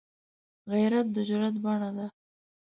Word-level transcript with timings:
غیرت 0.71 1.07
د 1.15 1.17
جرئت 1.27 1.55
بڼه 1.63 1.89
ده 1.97 2.07